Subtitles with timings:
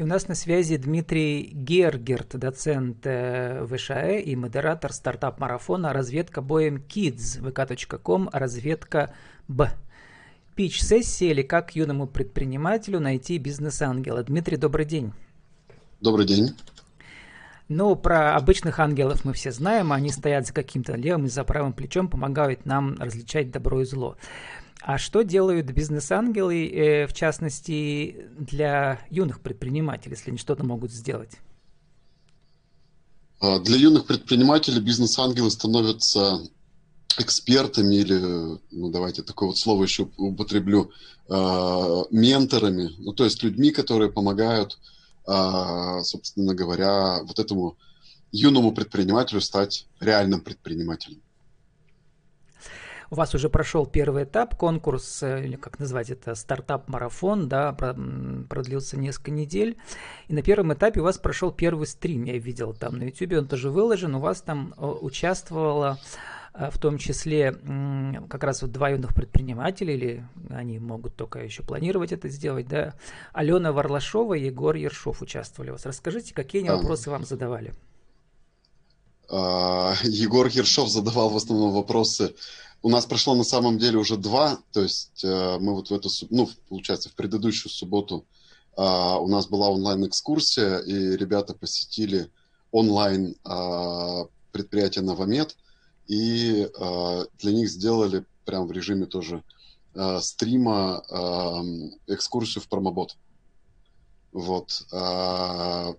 [0.00, 7.38] И у нас на связи Дмитрий Гергерт, доцент ВШЭ и модератор стартап-марафона «Разведка боем Kids»
[7.38, 9.12] vk.com «Разведка
[9.46, 9.70] Б».
[10.56, 14.22] Пич-сессия или как юному предпринимателю найти бизнес-ангела.
[14.22, 15.12] Дмитрий, добрый день.
[16.00, 16.56] Добрый день.
[17.68, 21.74] Ну, про обычных ангелов мы все знаем, они стоят за каким-то левым и за правым
[21.74, 24.16] плечом, помогают нам различать добро и зло.
[24.82, 31.32] А что делают бизнес-ангелы, э, в частности, для юных предпринимателей, если они что-то могут сделать?
[33.40, 36.40] А, для юных предпринимателей бизнес-ангелы становятся
[37.18, 40.90] экспертами или, ну давайте такое вот слово еще употреблю,
[41.28, 44.78] э, менторами, ну то есть людьми, которые помогают,
[45.26, 47.76] э, собственно говоря, вот этому
[48.32, 51.20] юному предпринимателю стать реальным предпринимателем.
[53.12, 58.96] У вас уже прошел первый этап, конкурс, э, или как назвать это, стартап-марафон, да, продлился
[58.96, 59.76] несколько недель.
[60.28, 63.48] И на первом этапе у вас прошел первый стрим, я видел там на YouTube, он
[63.48, 65.98] тоже выложен, у вас там э, участвовало
[66.54, 67.56] э, в том числе
[68.28, 72.94] как раз вот два юных предпринимателя, или они могут только еще планировать это сделать, да,
[73.32, 75.84] Алена Варлашова и Егор Ершов участвовали у вас.
[75.84, 77.74] Расскажите, какие они вопросы вам задавали?
[79.28, 82.34] А, Егор Ершов задавал в основном вопросы
[82.82, 86.08] у нас прошло на самом деле уже два, то есть э, мы вот в эту,
[86.30, 88.24] ну, получается, в предыдущую субботу
[88.76, 92.30] э, у нас была онлайн-экскурсия, и ребята посетили
[92.70, 95.56] онлайн э, предприятие Новомед,
[96.06, 99.44] и э, для них сделали прям в режиме тоже
[99.94, 103.16] э, стрима э, экскурсию в промобот.
[104.32, 104.86] Вот.
[104.90, 105.92] Э,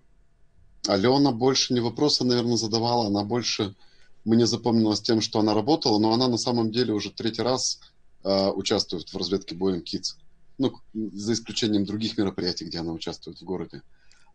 [0.88, 3.76] Алена больше не вопросы, наверное, задавала, она больше
[4.26, 7.80] мне запомнилось тем, что она работала, но она на самом деле уже третий раз
[8.24, 10.18] э, участвует в разведке боем Kids.
[10.58, 13.82] Ну, за исключением других мероприятий, где она участвует в городе.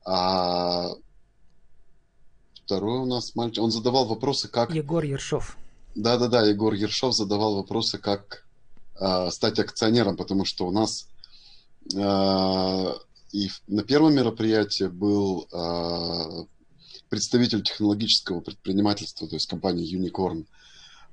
[0.04, 0.90] А
[2.64, 4.74] второй у нас мальчик, он задавал вопросы, как...
[4.74, 5.56] Егор Ершов.
[5.94, 8.44] Да-да-да, Егор Ершов задавал вопросы, как
[9.00, 11.08] э, стать акционером, потому что у нас
[11.94, 12.94] э,
[13.32, 16.46] и на первом мероприятии был э,
[17.08, 20.46] представитель технологического предпринимательства, то есть компании Unicorn,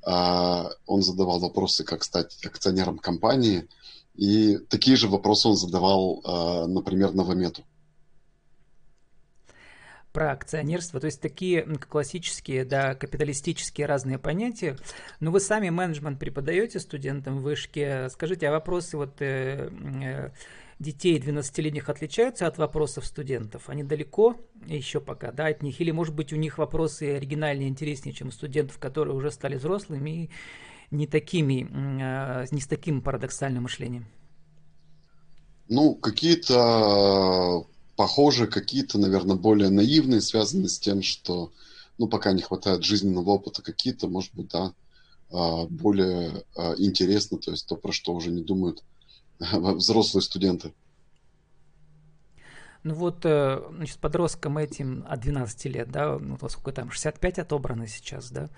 [0.06, 3.68] а, он задавал вопросы, как стать акционером компании,
[4.16, 7.64] и такие же вопросы он задавал, а, например, Новомету.
[10.12, 14.78] Про акционерство, то есть такие классические, да, капиталистические разные понятия.
[15.20, 18.10] Но вы сами менеджмент преподаете студентам в вышке.
[18.10, 19.72] Скажите, а вопросы вот э,
[20.04, 20.30] э,
[20.84, 23.70] детей 12-летних отличаются от вопросов студентов?
[23.70, 24.36] Они далеко
[24.68, 25.82] еще пока, да, от них?
[25.82, 30.26] Или, может быть, у них вопросы оригинальнее, интереснее, чем у студентов, которые уже стали взрослыми
[30.26, 30.30] и
[30.92, 34.06] не такими, а, не с таким парадоксальным мышлением?
[35.70, 37.66] Ну, какие-то
[37.96, 41.52] похожие, какие-то, наверное, более наивные, связанные с тем, что,
[41.98, 44.74] ну, пока не хватает жизненного опыта, какие-то, может быть, да,
[45.32, 48.84] а, более а, интересно, то есть то, про что уже не думают
[49.40, 50.74] взрослые студенты.
[52.84, 57.88] Ну вот, э, значит, подросткам этим от 12 лет, да, ну, сколько там, 65 отобрано
[57.88, 58.50] сейчас, да,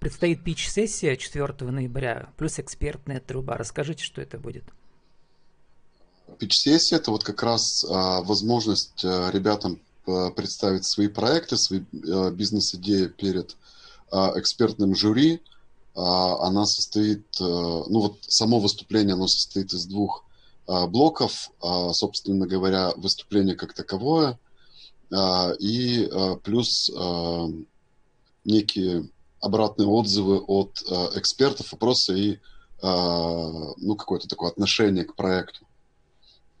[0.00, 3.58] предстоит пич-сессия 4 ноября, плюс экспертная труба.
[3.58, 4.64] Расскажите, что это будет.
[6.38, 11.80] Пич-сессия– это вот как раз а, возможность а, ребятам а, представить свои проекты, свои
[12.32, 13.56] бизнес-идеи перед
[14.10, 15.42] а, экспертным жюри–
[15.96, 20.24] она состоит, э, ну вот само выступление, оно состоит из двух
[20.66, 24.38] а, блоков, а, собственно говоря, выступление как таковое,
[25.60, 26.10] и
[26.42, 26.90] плюс
[28.44, 29.08] некие
[29.40, 30.82] обратные отзывы от
[31.14, 32.40] экспертов, вопросы и
[32.82, 35.64] ну, какое-то такое отношение к проекту.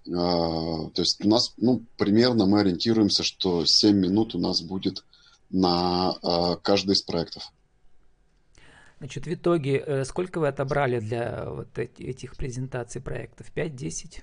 [0.04, 5.02] То есть у нас, ну, примерно мы ориентируемся, что 7 минут у нас будет
[5.50, 6.14] на
[6.62, 7.50] каждый из проектов.
[8.98, 13.46] Значит, в итоге, э, сколько вы отобрали для вот этих презентаций проектов?
[13.54, 14.22] 5-10?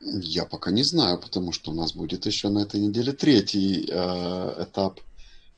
[0.00, 4.64] Я пока не знаю, потому что у нас будет еще на этой неделе третий э,
[4.64, 5.00] этап.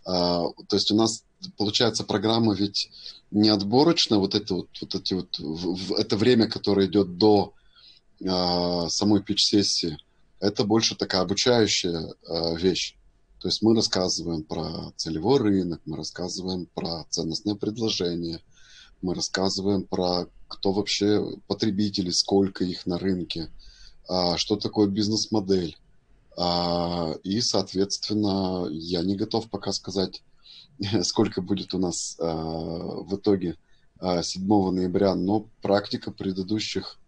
[0.07, 1.25] Э, то есть у нас
[1.57, 2.91] получается программа ведь
[3.31, 7.55] не отборочная, вот это вот, вот эти вот в, в, это время, которое идет до
[8.21, 9.97] э, самой пич-сессии,
[10.41, 12.97] это больше такая обучающая э, вещь.
[13.45, 18.41] То есть мы рассказываем про целевой рынок, мы рассказываем про ценностное предложение,
[19.03, 23.51] мы рассказываем про кто вообще потребители, сколько их на рынке,
[24.09, 25.77] а, что такое бизнес-модель.
[26.39, 30.23] А, и, соответственно, я не готов пока сказать,
[31.03, 32.35] сколько будет у нас а,
[33.03, 33.59] в итоге
[34.01, 36.99] 7 ноября, но практика предыдущих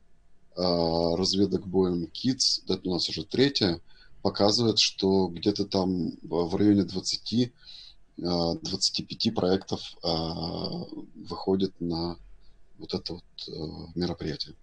[0.54, 3.80] разведок боем Kids, это у нас уже третья,
[4.26, 7.52] показывает, что где-то там в районе 20
[8.16, 12.18] 25 проектов выходит на
[12.78, 13.24] вот это вот
[13.94, 14.56] мероприятие.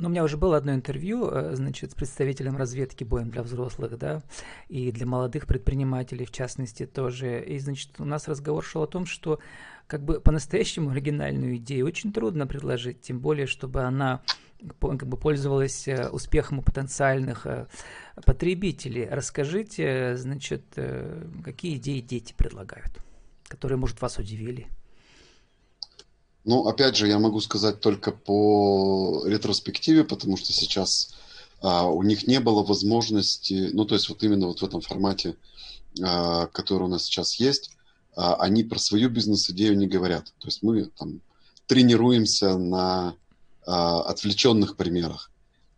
[0.00, 3.98] Ну, у меня уже было одно интервью, э, значит, с представителем разведки боем для взрослых,
[3.98, 4.22] да,
[4.68, 7.44] и для молодых предпринимателей, в частности, тоже.
[7.44, 9.40] И, значит, у нас разговор шел о том, что
[9.86, 14.22] как бы по-настоящему оригинальную идею очень трудно предложить, тем более, чтобы она
[14.80, 17.66] как бы пользовалась э, успехом у потенциальных э,
[18.24, 19.06] потребителей.
[19.06, 20.64] Расскажите, значит,
[21.44, 22.90] какие идеи дети предлагают,
[23.48, 24.66] которые, может, вас удивили?
[26.44, 31.14] Ну, опять же, я могу сказать только по ретроспективе, потому что сейчас
[31.60, 35.36] а, у них не было возможности, ну, то есть вот именно вот в этом формате,
[36.02, 37.70] а, который у нас сейчас есть,
[38.16, 40.32] а, они про свою бизнес-идею не говорят.
[40.38, 41.20] То есть мы там
[41.66, 43.14] тренируемся на
[43.66, 45.30] а, отвлеченных примерах.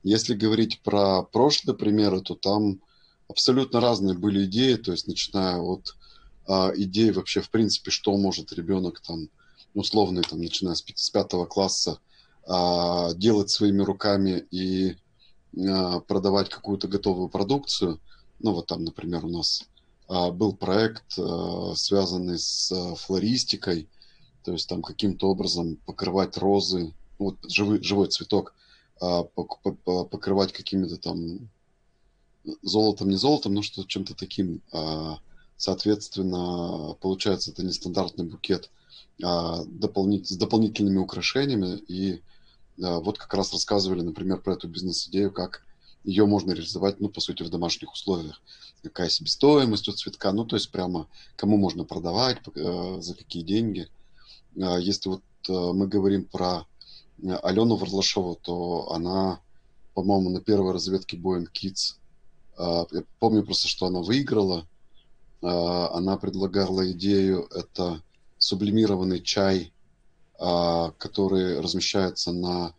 [0.04, 2.80] Если говорить про прошлые примеры, то там
[3.28, 5.96] абсолютно разные были идеи, то есть начиная от
[6.46, 9.28] а, идеи вообще, в принципе, что может ребенок там
[9.74, 11.98] условный, там, начиная с, с пятого класса,
[12.46, 14.96] а, делать своими руками и
[15.68, 18.00] а, продавать какую-то готовую продукцию.
[18.40, 19.64] Ну, вот там, например, у нас
[20.08, 23.88] а, был проект, а, связанный с а, флористикой,
[24.44, 28.54] то есть там каким-то образом покрывать розы, вот живой, живой цветок,
[29.00, 31.48] а, покрывать какими-то там
[32.62, 34.62] золотом, не золотом, но что чем-то таким.
[34.72, 35.18] А,
[35.56, 38.68] соответственно, получается, это нестандартный букет–
[39.22, 41.78] дополнит, с дополнительными украшениями.
[41.88, 42.22] И
[42.82, 45.64] а, вот как раз рассказывали, например, про эту бизнес-идею, как
[46.04, 48.42] ее можно реализовать, ну, по сути, в домашних условиях.
[48.82, 53.88] Какая себестоимость у цветка, ну, то есть прямо кому можно продавать, э, за какие деньги.
[54.60, 56.66] А, если вот э, мы говорим про
[57.42, 59.40] Алену Варлашову, то она,
[59.94, 61.96] по-моему, на первой разведке Boeing Kids,
[62.58, 64.66] я помню просто, что она выиграла,
[65.40, 68.02] она предлагала идею, это
[68.42, 69.72] сублимированный чай,
[70.36, 72.74] а, который размещается на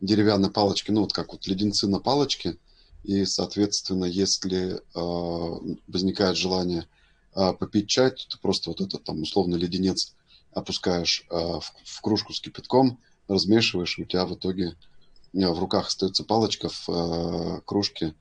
[0.00, 2.56] деревянной палочке, ну вот как вот леденцы на палочке,
[3.04, 6.88] и, соответственно, если а, возникает желание
[7.34, 10.14] а, попить чай, то ты просто вот этот там условный леденец
[10.52, 12.98] опускаешь в, кружку с кипятком,
[13.28, 14.74] размешиваешь, и у тебя в итоге
[15.34, 18.14] в руках остается палочка в кружке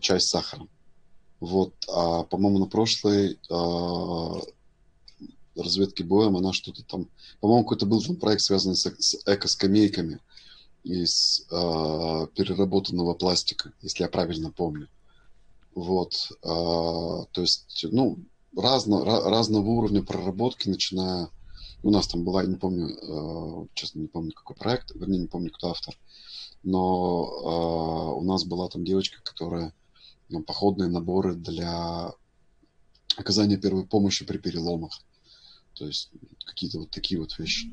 [0.00, 0.70] чай с сахаром.
[1.40, 3.38] Вот, а, по-моему, на прошлой
[5.56, 7.08] разведки боем, она что-то там,
[7.40, 10.20] по-моему, какой-то был там проект, связанный с, с эко-скамейками
[10.82, 14.88] из э, переработанного пластика, если я правильно помню.
[15.74, 18.18] Вот, э, то есть, ну,
[18.56, 21.28] разно, разного уровня проработки, начиная,
[21.82, 25.28] у нас там была, я не помню, э, честно, не помню, какой проект, вернее, не
[25.28, 25.96] помню, кто автор,
[26.62, 29.72] но э, у нас была там девочка, которая
[30.28, 32.12] ну, походные наборы для
[33.16, 35.00] оказания первой помощи при переломах.
[35.74, 36.10] То есть
[36.44, 37.70] какие-то вот такие вот вещи.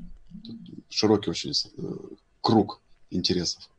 [0.89, 1.95] Широкий очень э,
[2.41, 3.69] круг интересов.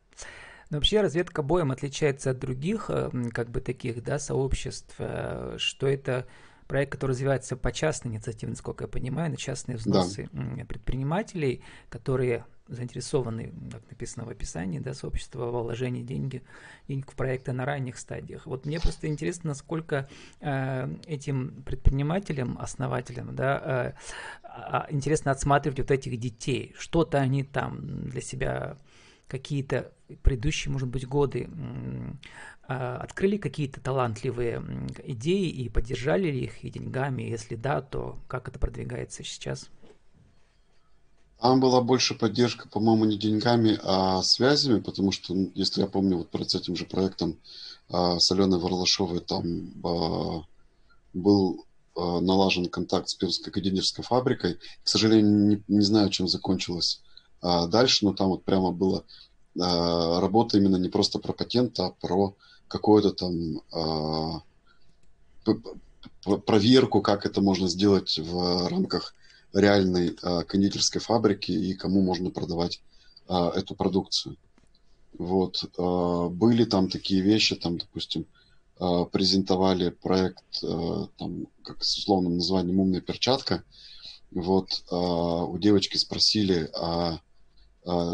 [0.71, 5.87] Но вообще разведка боем отличается от других, э, как бы таких, да, сообществ, э, что
[5.87, 6.27] это
[6.67, 10.65] проект, который развивается по частной инициативе, насколько я понимаю, на частные взносы да.
[10.67, 16.43] предпринимателей, которые заинтересованы, как написано в описании, да, сообщество во вложении деньги,
[16.87, 18.47] денег в проекты на ранних стадиях.
[18.47, 20.09] Вот мне просто интересно, насколько
[20.41, 23.95] э, этим предпринимателям, основателям, да,
[24.45, 26.75] э, интересно отсматривать вот этих детей.
[26.79, 28.77] Что-то они там для себя
[29.29, 29.93] какие-то
[30.23, 31.49] предыдущие, может быть, годы
[32.69, 34.63] э, открыли какие-то талантливые
[35.05, 37.23] идеи и поддержали ли их и деньгами?
[37.23, 39.71] Если да, то как это продвигается сейчас?
[41.41, 46.19] Там была больше поддержка, по-моему, не деньгами, а связями, потому что, ну, если я помню,
[46.19, 47.39] вот перед этим же проектом
[47.89, 50.43] а, с Аленой Варлашовой там а,
[51.15, 51.65] был
[51.97, 54.59] а, налажен контакт с Пермской кондитерской фабрикой.
[54.83, 57.03] К сожалению, не, не знаю, чем закончилось
[57.41, 59.05] дальше, но там вот прямо была
[59.55, 62.35] работа именно не просто про патент, а про
[62.67, 64.43] какую-то там
[66.47, 69.15] проверку, как это можно сделать в рамках
[69.53, 72.81] реальной а, кондитерской фабрики и кому можно продавать
[73.29, 74.37] а, эту продукцию.
[75.19, 75.65] Вот.
[75.77, 78.27] А, были там такие вещи, там, допустим,
[79.11, 83.65] презентовали проект там, как с условным названием «Умная перчатка».
[84.31, 87.19] Вот у девочки спросили, а,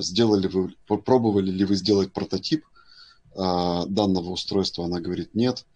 [0.01, 2.65] сделали вы, пробовали ли вы сделать прототип
[3.35, 4.87] данного устройства?
[4.87, 5.67] Она говорит, нет.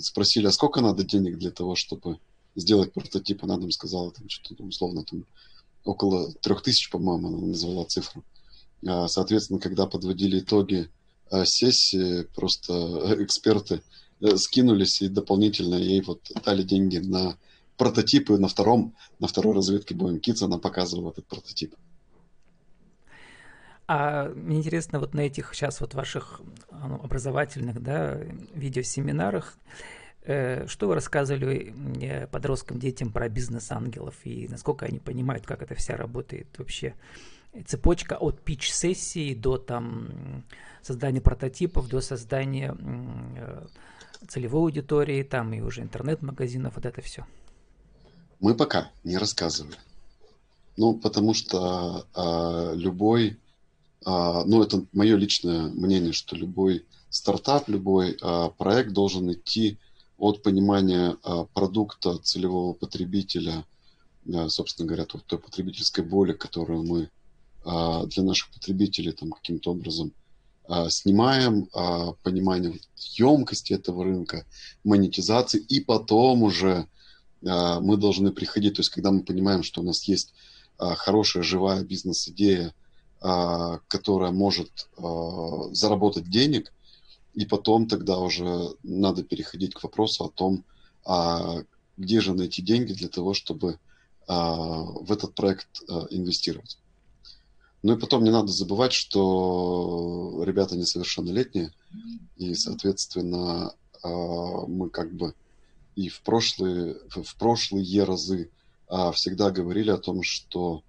[0.00, 2.18] Спросили, а сколько надо денег для того, чтобы
[2.54, 5.24] сделать прототип, она нам сказала там что-то условно там
[5.84, 8.24] около трех тысяч, по-моему, она назвала цифру.
[8.86, 10.88] А, соответственно, когда подводили итоги
[11.44, 13.82] сессии просто эксперты
[14.36, 17.36] скинулись и дополнительно ей вот дали деньги на
[17.76, 21.74] прототипы на втором, на второй разведке Boeing Kids она показывала этот прототип.
[23.86, 28.18] А мне интересно, вот на этих сейчас вот ваших ну, образовательных, да,
[28.54, 35.62] видеосеминарах, э, что вы рассказывали э, подросткам, детям про бизнес-ангелов и насколько они понимают, как
[35.62, 36.94] это вся работает вообще?
[37.66, 40.44] Цепочка от пич-сессии до там
[40.82, 42.74] создания прототипов, до создания
[43.36, 43.66] э,
[44.26, 47.26] целевой аудитории, там и уже интернет-магазинов, вот это все.
[48.40, 49.76] Мы пока не рассказывали.
[50.76, 53.38] Ну, потому что э, любой
[54.04, 59.78] а, ну, это мое личное мнение, что любой стартап, любой а, проект должен идти
[60.24, 63.64] от понимания а, продукта целевого потребителя,
[64.48, 67.10] собственно говоря, той потребительской боли, которую мы
[67.62, 70.12] для наших потребителей там каким-то образом
[70.88, 71.66] снимаем,
[72.22, 74.46] понимание емкости этого рынка,
[74.82, 76.88] монетизации, и потом уже
[77.42, 80.32] мы должны приходить, то есть когда мы понимаем, что у нас есть
[80.78, 82.72] хорошая живая бизнес-идея,
[83.26, 86.74] а, которая может а, заработать денег,
[87.34, 90.64] и потом тогда уже надо переходить к вопросу о том,
[91.04, 91.62] а
[91.96, 93.78] где же найти деньги для того, чтобы
[94.26, 95.68] в этот проект
[96.10, 96.78] инвестировать.
[97.82, 101.72] Ну и потом не надо забывать, что ребята несовершеннолетние,
[102.38, 105.34] и, соответственно, мы как бы
[105.94, 108.50] и в прошлые, в прошлые разы
[109.12, 110.82] всегда говорили о том, что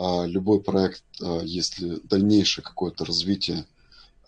[0.00, 3.64] а, любой проект, а, если дальнейшее какое-то развитие а,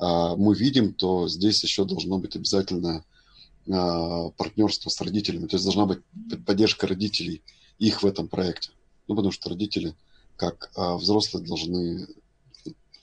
[0.03, 3.05] мы видим, то здесь еще должно быть обязательно
[3.65, 5.47] партнерство с родителями.
[5.47, 6.01] То есть должна быть
[6.45, 7.43] поддержка родителей
[7.79, 8.71] их в этом проекте.
[9.07, 9.95] Ну, потому что родители,
[10.37, 12.09] как взрослые, должны,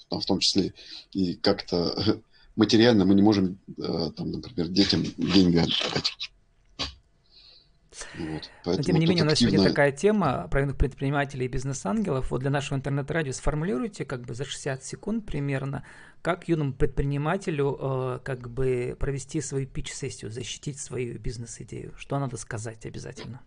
[0.10, 0.74] в том числе
[1.14, 2.20] и как-то
[2.56, 6.12] материально мы не можем, там, например, детям деньги отдать.
[8.18, 8.50] Вот.
[8.66, 9.52] Но тем не менее, у нас активно...
[9.52, 12.32] сегодня такая тема про предпринимателей и бизнес-ангелов.
[12.32, 15.84] Вот для нашего интернет-радио сформулируйте как бы за 60 секунд примерно,
[16.22, 21.94] как юному предпринимателю э, как бы провести свою пич-сессию, защитить свою бизнес-идею.
[21.98, 23.42] Что надо сказать обязательно?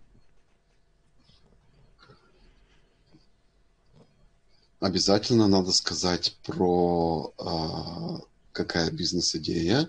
[4.80, 9.88] Обязательно надо сказать про э, какая бизнес-идея,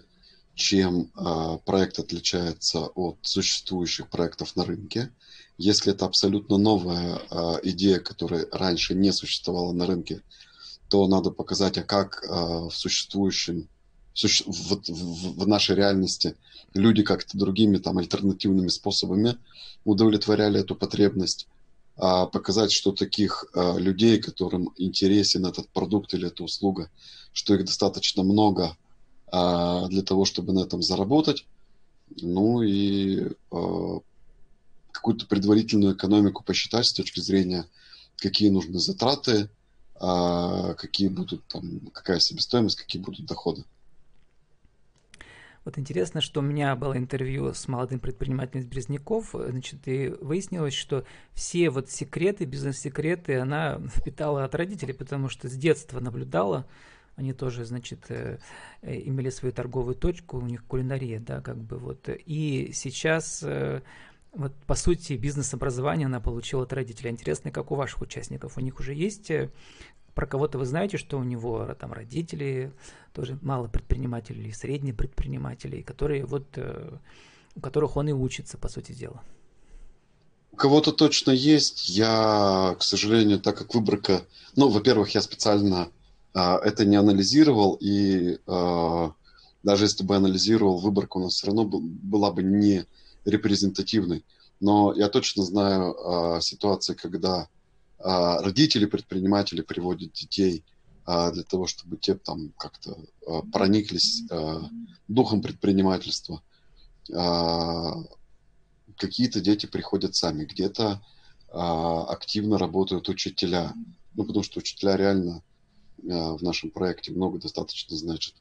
[0.53, 5.11] чем э, проект отличается от существующих проектов на рынке.
[5.57, 10.21] Если это абсолютно новая э, идея, которая раньше не существовала на рынке,
[10.93, 13.67] то надо показать, а как э, в существующем,
[14.13, 16.35] суще, в, в, в нашей реальности
[16.75, 19.39] люди как-то другими там альтернативными способами
[19.85, 21.47] удовлетворяли эту потребность.
[21.95, 26.91] А показать, что таких э, людей, которым интересен этот продукт или эта услуга,
[27.31, 28.77] что их достаточно много,
[29.31, 31.47] а, для того, чтобы на этом заработать.
[32.21, 33.99] Ну и а,
[34.91, 37.65] какую-то предварительную экономику посчитать с точки зрения,
[38.17, 39.49] какие нужны затраты,
[40.77, 43.63] какие будут там, какая себестоимость, какие будут доходы.
[45.65, 50.73] Вот интересно, что у меня было интервью с молодым предпринимателем из Березняков, значит, и выяснилось,
[50.73, 56.65] что все вот секреты, бизнес-секреты она впитала от родителей, потому что с детства наблюдала,
[57.15, 58.39] они тоже, значит, э,
[58.81, 62.09] э, имели свою торговую точку, у них кулинария, да, как бы вот.
[62.09, 63.83] И сейчас, э,
[64.33, 67.11] вот по сути, бизнес-образование она получила от родителей.
[67.11, 68.57] Интересно, как у ваших участников?
[68.57, 69.31] У них уже есть
[70.15, 72.71] про кого-то вы знаете, что у него там родители,
[73.13, 76.57] тоже мало предпринимателей, средние предприниматели, которые вот,
[77.55, 79.23] у которых он и учится, по сути дела.
[80.51, 81.89] У кого-то точно есть.
[81.89, 84.21] Я, к сожалению, так как выборка...
[84.55, 85.89] Ну, во-первых, я специально
[86.33, 89.13] а, это не анализировал, и а,
[89.63, 92.85] даже если бы анализировал, выборка у нас все равно была бы не
[93.25, 94.25] репрезентативной.
[94.59, 97.47] Но я точно знаю а, ситуации, когда
[98.05, 100.65] родители предприниматели приводят детей
[101.05, 102.97] для того, чтобы те там как-то
[103.53, 104.23] прониклись
[105.07, 106.41] духом предпринимательства.
[108.97, 111.01] Какие-то дети приходят сами, где-то
[111.53, 113.73] активно работают учителя.
[114.15, 115.41] Ну, потому что учителя реально
[116.03, 118.35] Э, в нашем проекте много достаточно значит.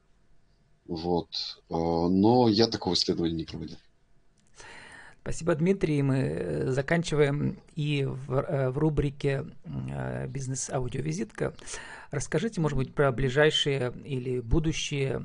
[0.86, 1.28] Вот.
[1.70, 3.76] Э, но я такого исследования не проводил.
[5.22, 6.02] Спасибо, Дмитрий.
[6.02, 9.46] Мы э, заканчиваем и в, в рубрике
[10.26, 11.54] «Бизнес-аудиовизитка».
[12.10, 15.20] Расскажите, может быть, про ближайшие или будущие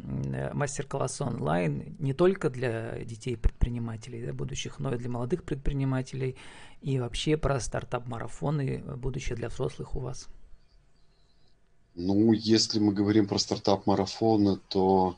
[0.54, 6.38] мастер-классы онлайн не только для детей-предпринимателей, да, будущих, но и для молодых предпринимателей,
[6.82, 10.28] и вообще про стартап-марафоны, будущее для взрослых у вас.
[11.96, 15.18] Ну, если мы говорим про стартап-марафоны, то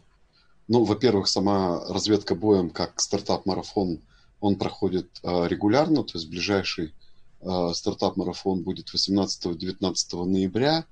[0.70, 4.00] Ну, во-первых, сама разведка боем как стартап-марафон,
[4.42, 6.94] он проходит э, регулярно, то есть ближайший
[7.42, 10.86] э, стартап-марафон будет 18-19 ноября.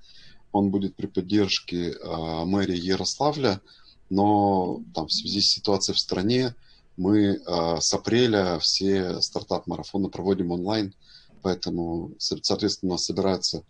[0.51, 3.61] Он будет при поддержке э, мэрии Ярославля,
[4.09, 6.55] но там, в связи с ситуацией в стране
[6.95, 10.95] мы с апреля все стартап-марафоны проводим онлайн,
[11.43, 13.63] поэтому, соответственно, у нас собираются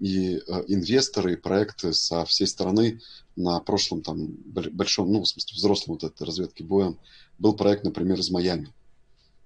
[0.00, 3.00] и инвесторы, и проекты со всей страны.
[3.36, 6.98] На прошлом там большом, ну, в смысле, взрослом вот этой разведки боем
[7.38, 8.72] был проект, например, из Майами.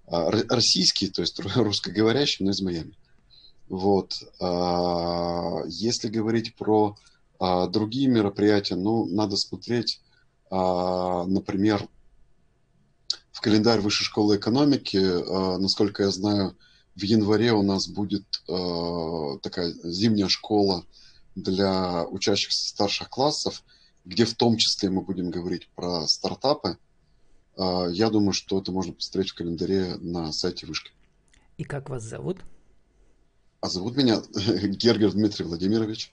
[0.08, 2.96] А, российский, то есть русскоговорящий, но из Майами.
[3.68, 4.14] Вот.
[4.40, 6.96] А, если говорить про
[7.38, 10.00] а, другие мероприятия, ну, надо смотреть,
[10.48, 11.88] например,
[13.32, 14.96] в календарь Высшей школы экономики.
[15.58, 16.56] Насколько я знаю,
[16.94, 18.25] в январе у нас будет
[19.42, 20.84] такая зимняя школа
[21.34, 23.64] для учащихся старших классов,
[24.04, 26.78] где в том числе мы будем говорить про стартапы.
[27.56, 30.92] Я думаю, что это можно посмотреть в календаре на сайте Вышки.
[31.56, 32.44] И как вас зовут?
[33.60, 36.12] А зовут меня Гергер Дмитрий Владимирович.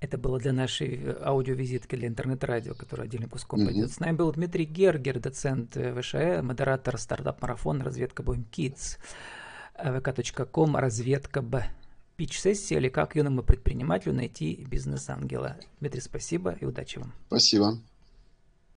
[0.00, 3.66] Это было для нашей аудиовизитки для интернет-радио, которая отдельным куском mm-hmm.
[3.66, 3.90] пойдет.
[3.90, 8.98] С нами был Дмитрий Гергер, доцент ВШЭ, модератор стартап-марафон «Разведка Боем Kids»,
[9.76, 11.68] vk.com «Разведка Б».
[12.16, 15.56] Пич-сессия или как юному предпринимателю найти бизнес-ангела.
[15.80, 17.12] Дмитрий, спасибо и удачи вам.
[17.28, 17.78] Спасибо.